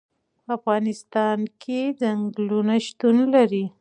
[0.45, 3.63] په افغانستان کې چنګلونه شتون لري.